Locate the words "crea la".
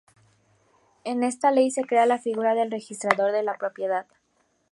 1.85-2.17